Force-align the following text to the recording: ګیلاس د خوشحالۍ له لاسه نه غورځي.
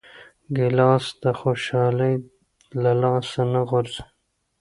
ګیلاس 0.55 1.05
د 1.23 1.25
خوشحالۍ 1.39 2.15
له 2.81 2.91
لاسه 3.01 3.41
نه 3.53 3.61
غورځي. 3.69 4.03